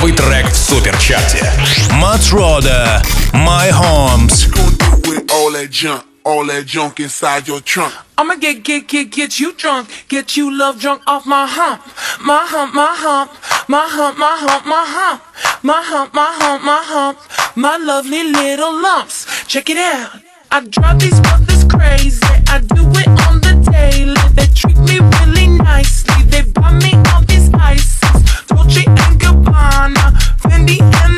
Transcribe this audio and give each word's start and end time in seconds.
топовый 0.00 0.12
трек 0.12 0.50
в 0.50 0.56
суперчарте. 0.56 1.52
Рода, 2.32 3.02
My 3.34 3.70
Humps. 3.70 4.48
All 6.22 6.46
that 6.46 6.66
junk 6.66 7.00
inside 7.00 7.48
your 7.48 7.60
trunk. 7.60 7.92
I'ma 8.16 8.34
get, 8.36 8.62
get, 8.62 8.86
get, 8.86 9.10
get 9.10 9.40
you 9.40 9.52
drunk. 9.54 9.88
Get 10.08 10.36
you 10.36 10.50
love 10.50 10.78
drunk 10.78 11.02
off 11.06 11.24
my 11.24 11.46
hump. 11.46 11.80
My 12.20 12.44
hump, 12.46 12.74
my 12.74 12.94
hump. 12.94 13.30
My 13.68 13.88
hump, 13.88 14.18
my 14.18 14.36
hump, 14.38 14.66
my 14.66 14.84
hump. 14.86 15.22
My 15.62 15.82
hump, 15.82 16.14
my 16.14 16.32
hump, 16.38 16.62
my 16.62 16.82
hump. 16.84 17.18
My 17.56 17.76
lovely 17.78 18.24
little 18.24 18.80
lumps. 18.80 19.26
Check 19.46 19.70
it 19.70 19.78
out. 19.78 20.20
I 20.50 20.60
drive 20.66 21.00
these 21.00 21.18
brothers 21.20 21.64
crazy. 21.64 22.20
I 22.48 22.60
do 22.60 22.82
it 23.00 23.08
on 23.26 23.40
the 23.40 23.54
daily. 23.72 24.14
They 24.34 24.46
treat 24.54 24.78
me 24.78 25.00
really 25.18 25.46
nicely. 25.58 26.22
They 26.24 26.42
buy 26.42 26.72
me 26.72 26.92
marijuana. 29.60 30.12
Fendi 30.42 30.80
and 30.80 31.09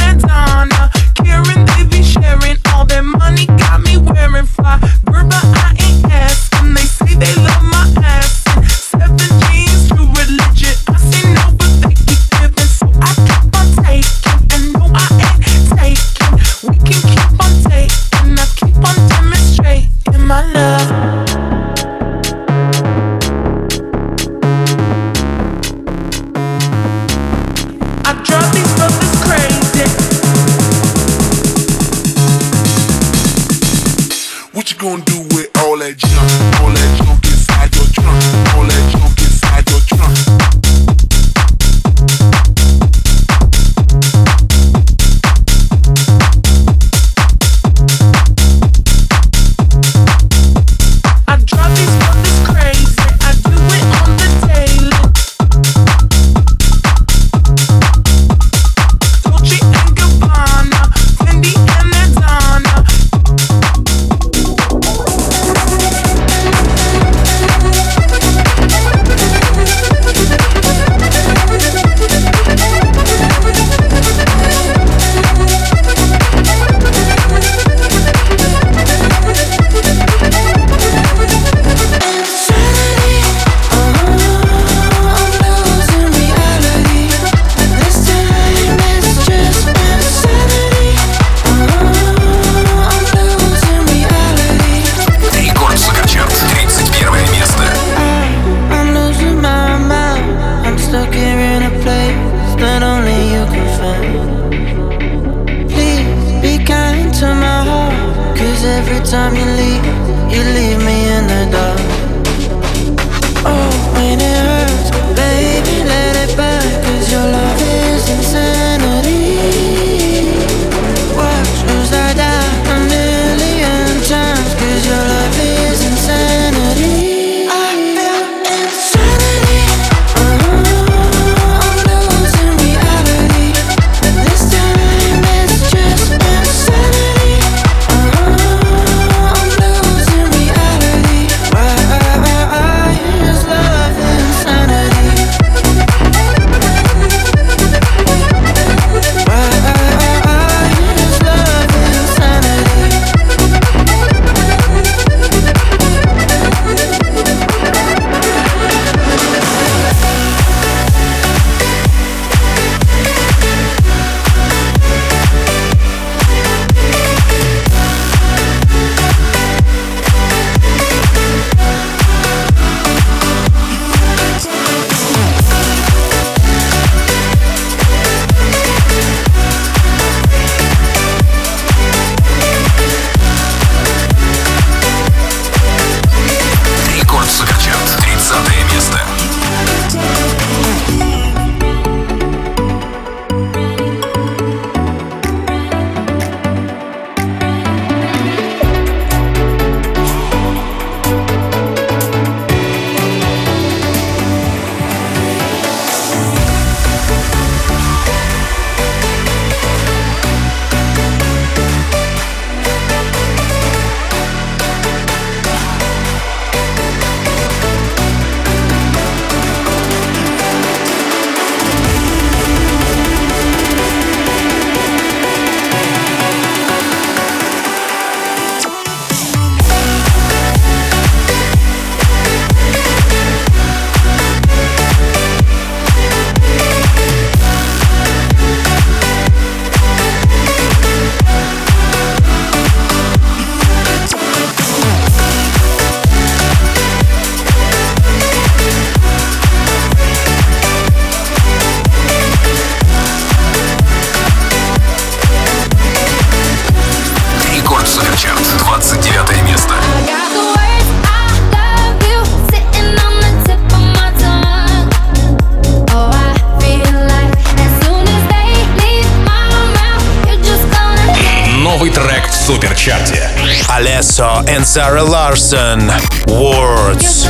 Jason 275.52 275.90
Wards. 276.28 277.26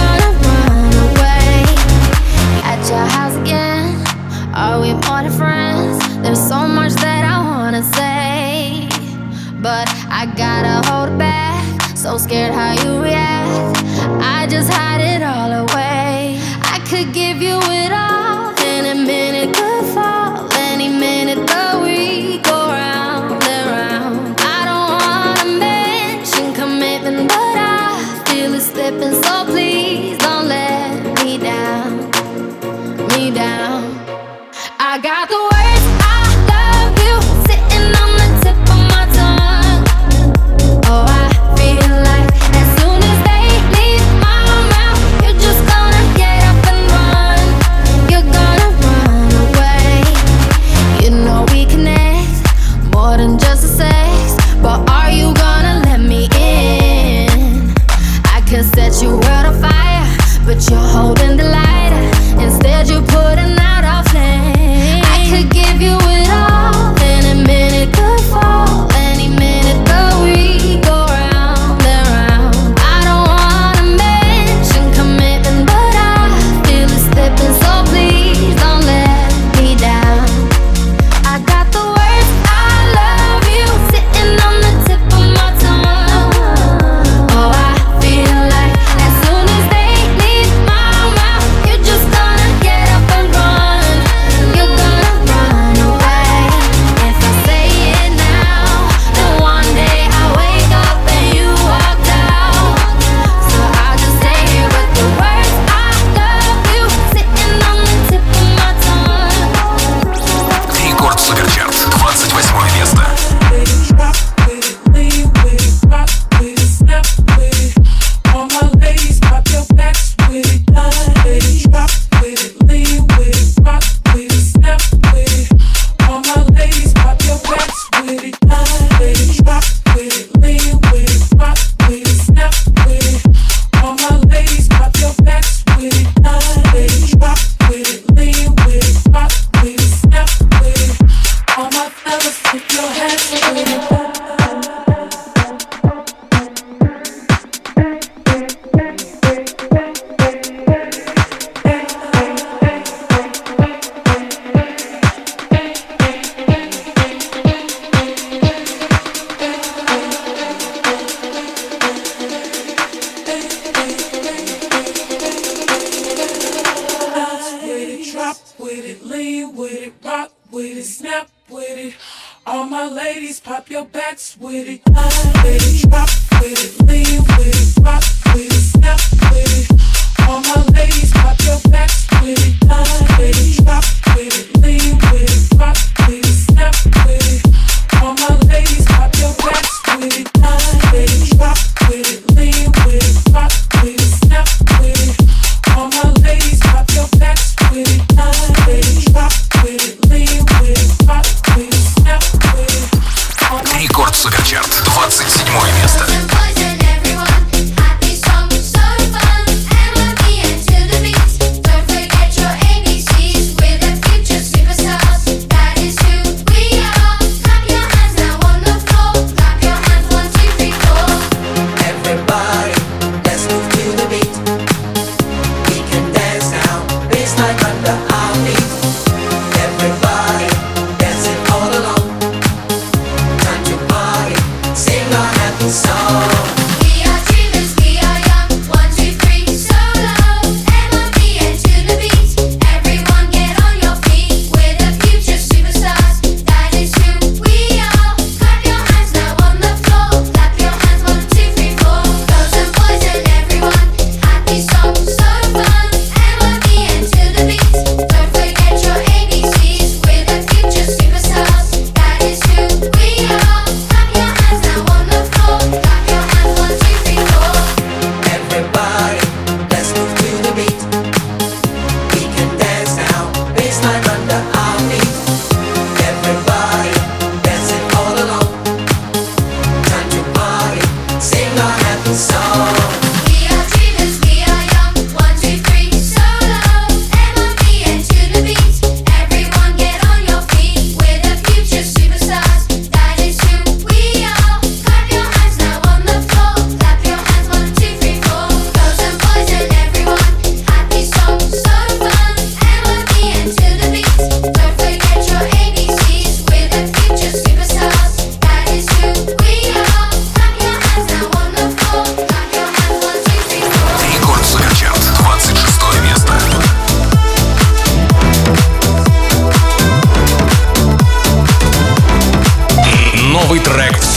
Are 4.54 4.80
we 4.80 4.92
more 4.92 5.22
than 5.22 5.32
friends? 5.32 5.98
There's 6.22 6.38
so 6.38 6.68
much 6.68 6.92
that 7.02 7.24
I 7.24 7.42
wanna 7.42 7.82
say, 7.82 8.88
but 9.60 9.88
I 10.08 10.26
gotta 10.36 10.88
hold 10.88 11.18
back. 11.18 11.96
So 11.96 12.16
scared 12.16 12.54
how 12.54 12.74
you 12.84 13.02
react. 13.02 13.21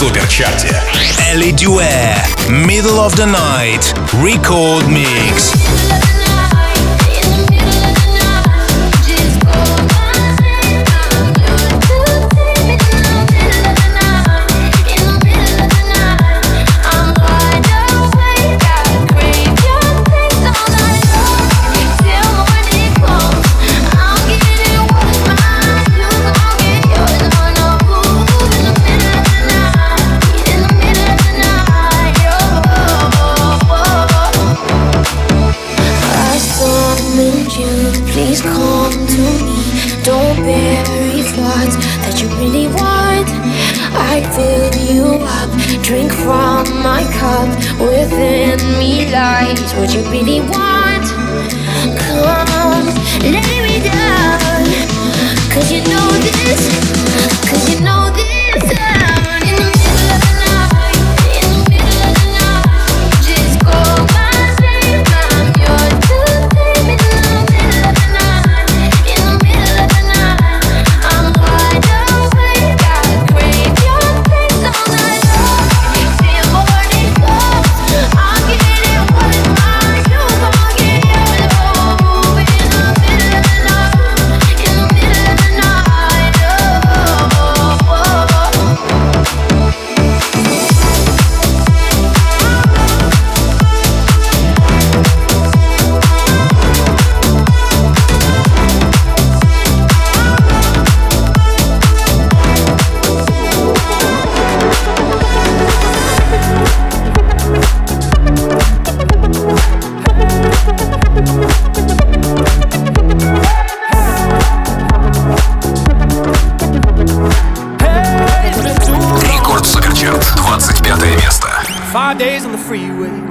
суперчарте. 0.06 0.80
Elley 1.32 1.52
Duhé, 1.52 2.16
Middle 2.48 3.00
of 3.00 3.16
the 3.16 3.26
Night, 3.26 3.94
Record 4.22 4.88
Mix. 4.88 6.14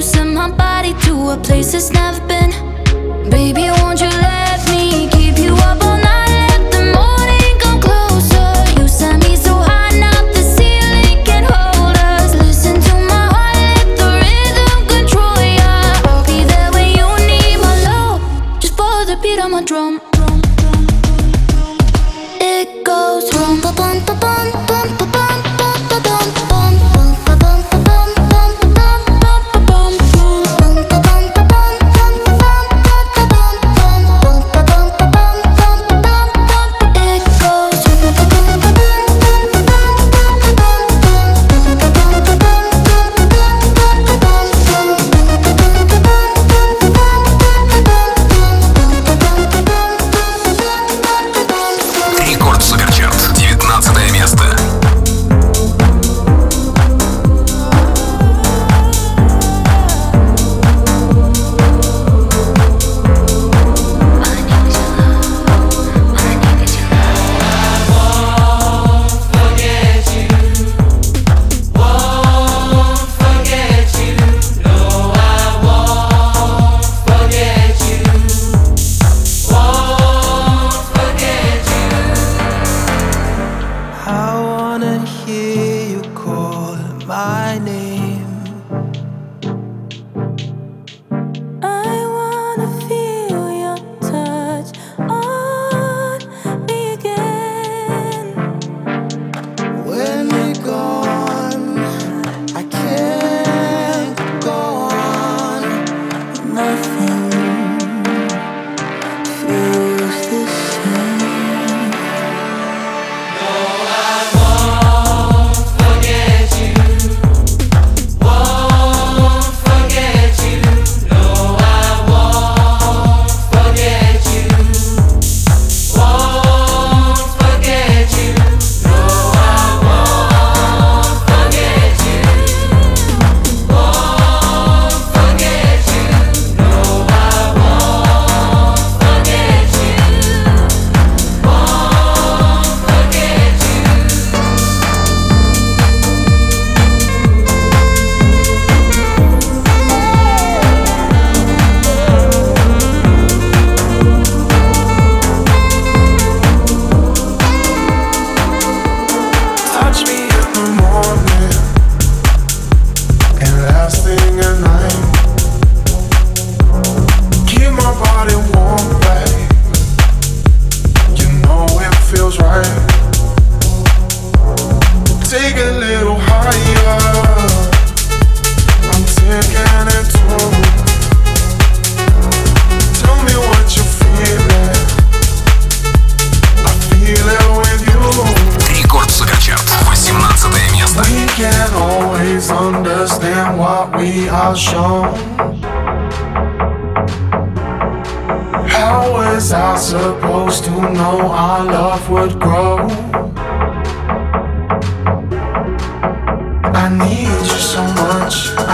you 0.00 0.06
send 0.06 0.34
my 0.34 0.50
body 0.50 0.94
to 0.94 1.30
a 1.30 1.36
place 1.36 1.74
it's 1.74 1.90
never 1.90 2.26
been. 2.26 2.50
Baby, 3.28 3.68
won't 3.82 4.00
you 4.00 4.08
let 4.08 4.39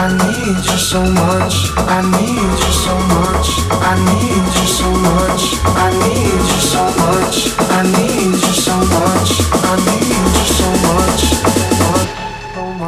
I 0.07 0.15
need 0.31 0.55
you 0.55 0.79
so 0.79 1.03
much. 1.03 1.75
I 1.77 2.01
need 2.01 2.39
you 2.39 2.71
so 2.71 2.95
much. 3.11 3.49
I 3.75 3.99
need 4.07 4.47
you 4.55 4.67
so 4.71 4.87
much. 5.03 5.59
I 5.67 5.91
need 5.99 6.47
you 6.47 6.61
so 6.63 6.83
much. 7.03 7.51
I 7.59 7.83
need 7.83 8.39
you 8.39 8.55
so 8.55 8.77
much. 8.87 9.43
I 9.67 9.75
need 9.83 10.31
you 10.31 10.47
so 10.47 10.69
much. 10.87 11.23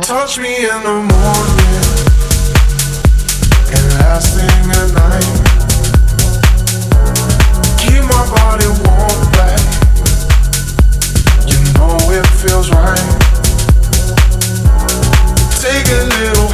Touch 0.07 0.39
me 0.39 0.63
in 0.63 0.81
the 0.87 0.95
morning 1.11 1.83
and 3.75 3.87
last 3.99 4.39
at 4.39 4.63
night. 4.95 5.27
Keep 7.83 8.03
my 8.15 8.23
body 8.31 8.71
warm, 8.87 9.21
back. 9.35 9.59
You 11.51 11.59
know 11.75 11.99
it 12.15 12.27
feels 12.39 12.71
right. 12.71 13.11
Take 15.59 15.89
a 15.91 16.07
little. 16.15 16.48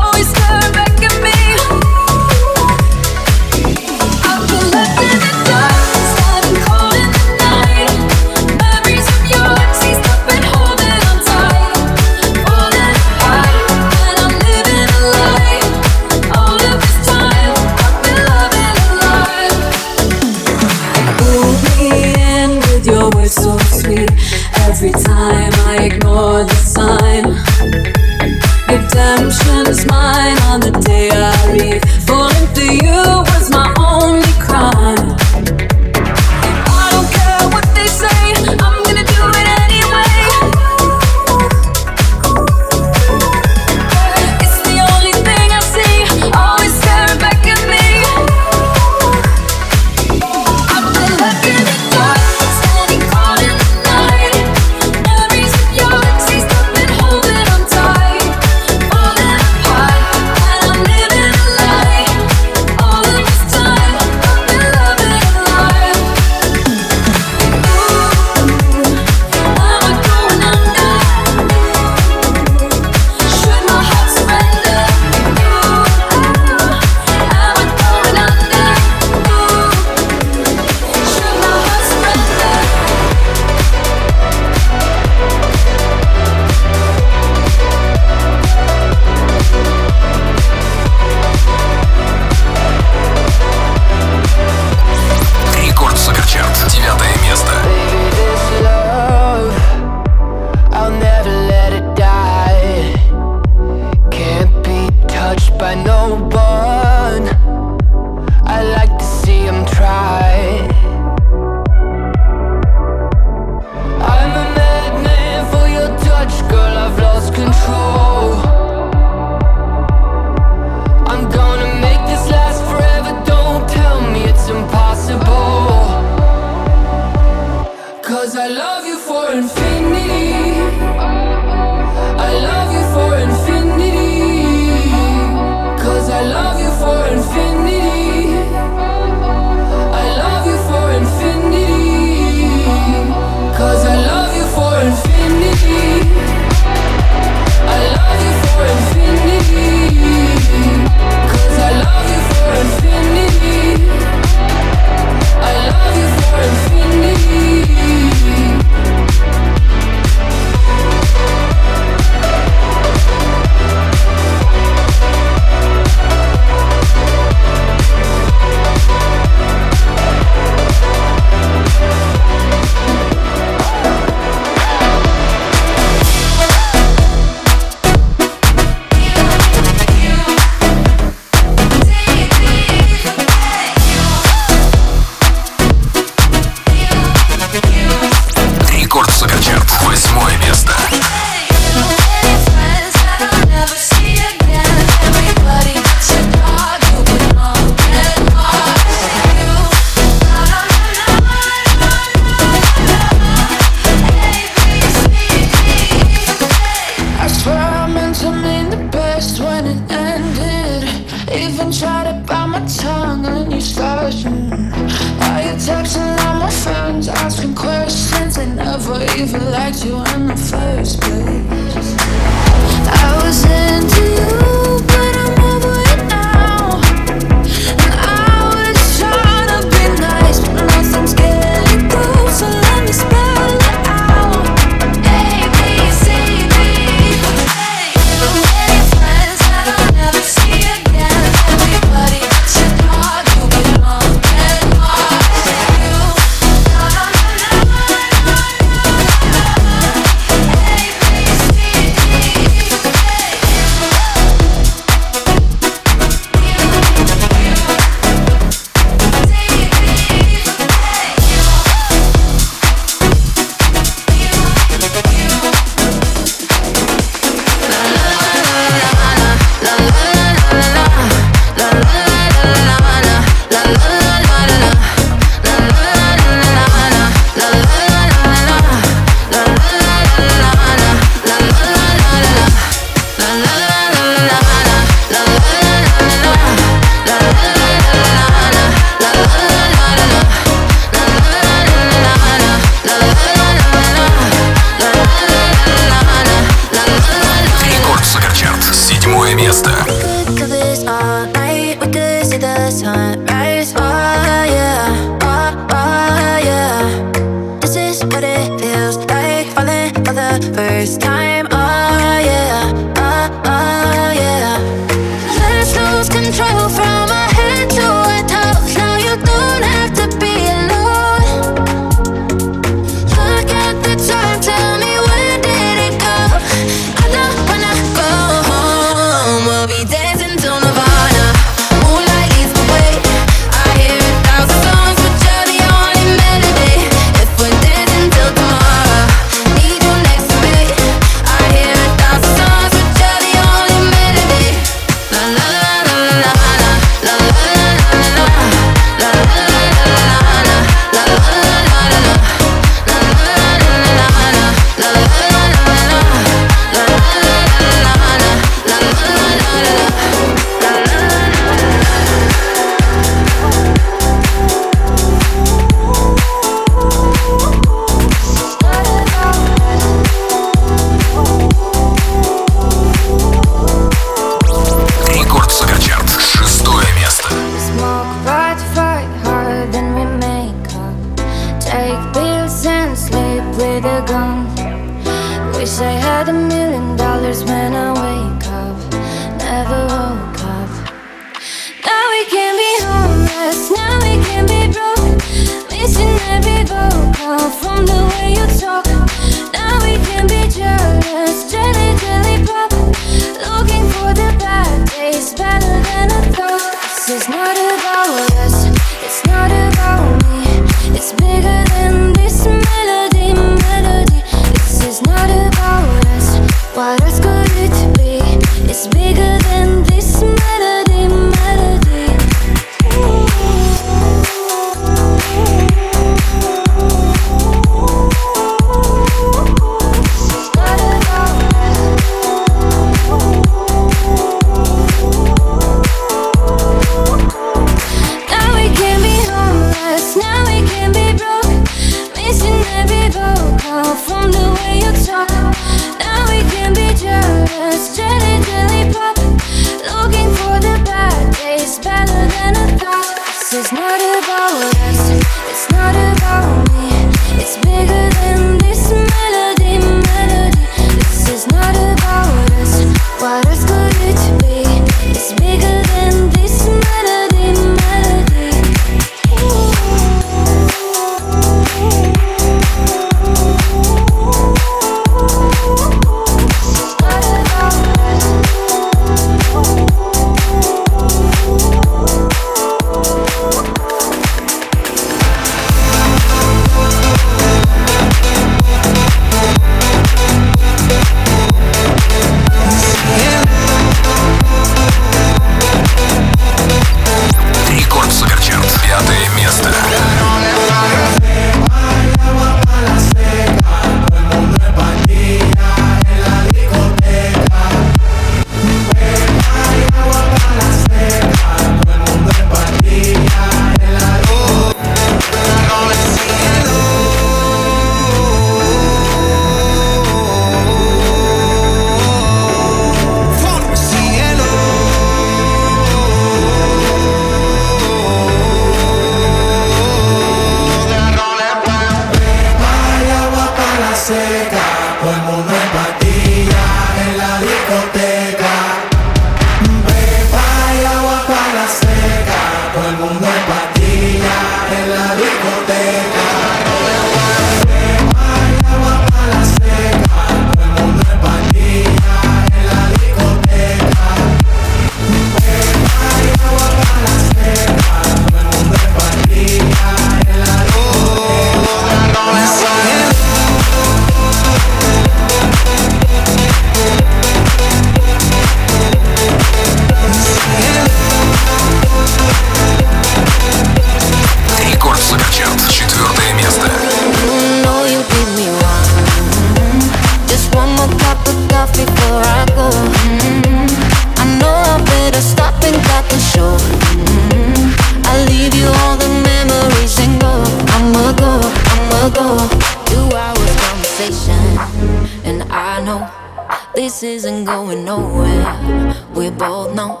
Know 599.74 600.00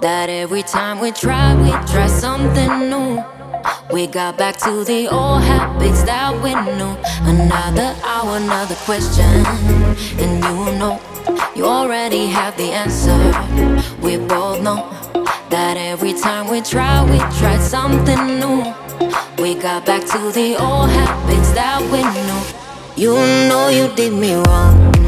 that 0.00 0.28
every 0.28 0.62
time 0.62 1.00
we 1.00 1.12
try, 1.12 1.54
we 1.54 1.70
try 1.92 2.06
something 2.06 2.90
new. 2.90 3.22
We 3.92 4.06
got 4.06 4.36
back 4.36 4.56
to 4.58 4.84
the 4.84 5.08
old 5.08 5.42
habits 5.42 6.02
that 6.02 6.34
we 6.42 6.50
knew. 6.54 6.96
Another 7.22 7.94
hour, 8.04 8.36
another 8.36 8.74
question. 8.86 9.46
And 10.18 10.42
you 10.44 10.78
know, 10.78 11.00
you 11.54 11.64
already 11.64 12.26
have 12.26 12.56
the 12.56 12.72
answer. 12.72 13.16
We 14.02 14.16
both 14.16 14.62
know 14.62 14.90
that 15.50 15.76
every 15.76 16.14
time 16.14 16.50
we 16.50 16.60
try, 16.60 17.04
we 17.04 17.18
try 17.38 17.58
something 17.58 18.40
new. 18.40 18.74
We 19.38 19.54
got 19.54 19.86
back 19.86 20.02
to 20.06 20.32
the 20.32 20.56
old 20.58 20.90
habits 20.90 21.52
that 21.52 21.80
we 21.92 22.02
knew. 22.02 22.42
You 22.96 23.14
know 23.48 23.68
you 23.68 23.94
did 23.94 24.12
me 24.12 24.34
wrong. 24.34 25.03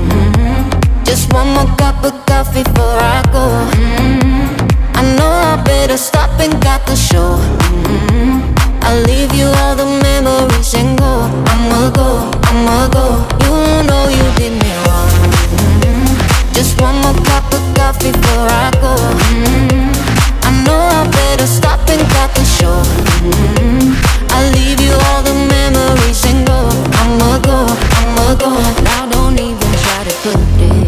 Just 1.07 1.33
one 1.33 1.55
more 1.55 1.71
cup 1.77 2.03
of 2.03 2.15
coffee 2.27 2.65
before 2.65 2.99
I 2.99 3.23
go. 3.31 3.47
Mm-hmm. 3.79 4.99
I 4.99 5.03
know 5.17 5.31
I 5.31 5.63
better 5.63 5.97
stop 5.97 6.31
and 6.41 6.61
got 6.61 6.85
the 6.85 6.97
show. 6.97 7.39
Mm-hmm. 7.87 8.83
I'll 8.83 9.03
leave 9.07 9.33
you 9.33 9.47
all 9.63 9.77
the 9.77 9.87
memories 9.87 10.75
and 10.75 10.99
go. 10.99 11.31
I'ma 11.47 11.91
go, 11.95 12.27
I'ma 12.51 12.89
go. 12.91 13.23
You 13.47 13.87
know 13.87 14.09
you 14.11 14.27
did 14.35 14.59
me 14.59 14.73
wrong. 14.83 15.11
Mm-hmm. 15.55 16.53
Just 16.53 16.81
one 16.81 16.99
more 16.99 17.15
cup 17.23 17.55
of 17.55 17.63
coffee 17.79 18.11
before 18.11 18.51
I 18.51 18.75
go. 18.83 18.95
Mm-hmm. 19.31 19.95
I 20.43 20.51
know 20.67 20.83
I 20.91 21.07
better 21.07 21.47
stop 21.47 21.87
and 21.89 22.03
cut 22.19 22.35
the 22.35 22.43
show. 22.43 22.83
Mm-hmm. 23.23 23.95
I'll 24.35 24.51
leave 24.59 24.81
you 24.81 24.95
all 25.07 25.23
the 25.23 25.39
memories 25.55 26.25
and 26.27 26.45
go. 26.45 26.67
I'ma 26.99 27.39
go, 27.47 27.63
I'ma 27.95 28.35
go. 28.43 28.51
Now 28.83 29.07
don't 29.07 29.39
even 29.39 29.71
try 29.87 30.03
to 30.03 30.15
put 30.27 30.41
it 30.67 30.86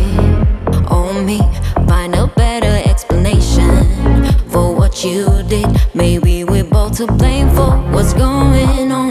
me. 1.28 1.38
Find 1.86 2.14
a 2.14 2.26
better 2.26 2.74
explanation 2.88 3.84
for 4.48 4.74
what 4.74 5.04
you 5.04 5.26
did. 5.42 5.68
Maybe 5.94 6.42
we're 6.44 6.64
both 6.64 6.96
to 6.96 7.06
blame 7.06 7.50
for 7.50 7.72
what's 7.92 8.14
going 8.14 8.90
on. 8.90 9.07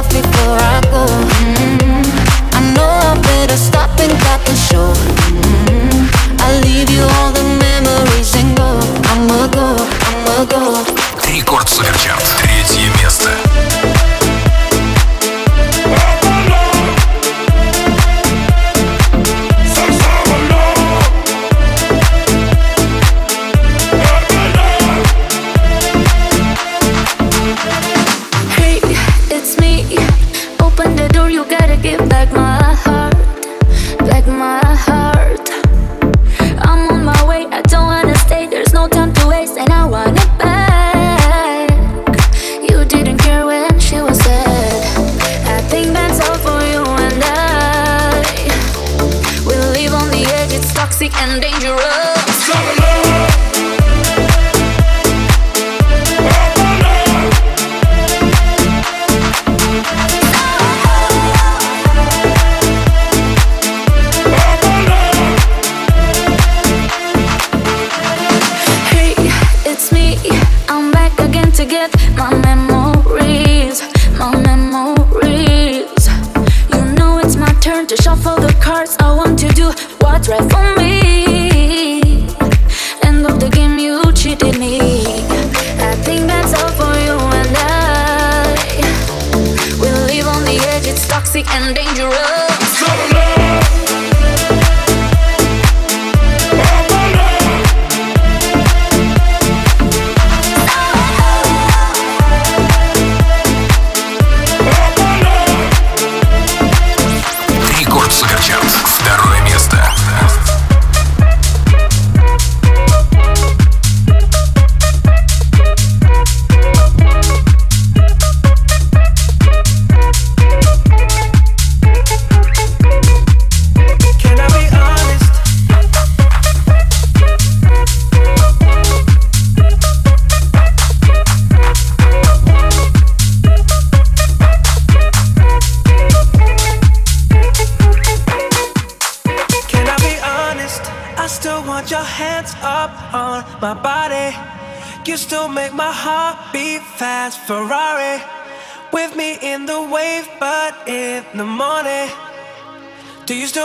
cup 0.00 0.04
of 0.04 0.12
coffee 0.12 0.22
before 0.22 0.58
I 0.58 0.80
go. 0.90 1.06
Mhm. 1.40 2.04
I 2.54 2.60
know 2.74 2.88
I 2.88 3.14
better 3.20 3.56
stop 3.56 3.90
and 4.00 4.12
cut 4.20 4.44
the 4.44 4.54
show. 4.54 4.92
Mhm. 5.28 6.08
I'll 6.44 6.60
leave 6.60 6.90
you 6.90 7.04
all 7.16 7.32
the 7.32 7.42
memories 7.42 8.34
and 8.34 8.56
go. 8.56 8.70
I'ma 9.10 9.46
go, 9.48 9.76
I'ma 10.08 10.44
go. 10.44 10.84
Рекорд 11.26 11.68
Суперчарт. 11.68 12.49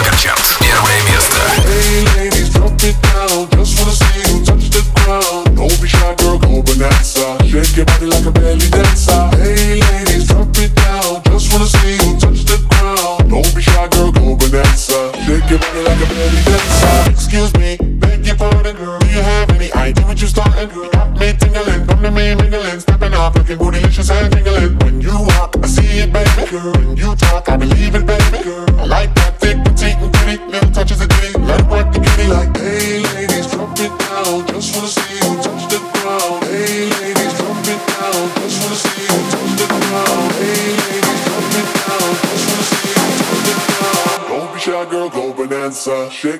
We 0.00 0.06
got 0.06 0.14
a 0.14 0.18
chance. 0.18 0.59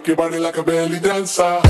make 0.01 0.07
your 0.07 0.17
body 0.17 0.39
like 0.39 0.57
a 0.57 0.63
belly 0.63 0.99
dancer. 0.99 1.70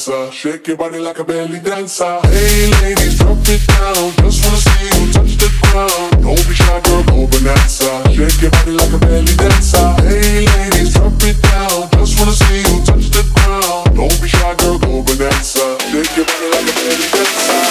dancer. 0.00 0.32
Shake 0.32 0.66
your 0.68 0.76
body 0.76 0.98
like 0.98 1.18
a 1.18 1.24
belly 1.24 1.60
dancer. 1.60 2.20
Hey, 2.22 2.70
lady. 2.82 2.99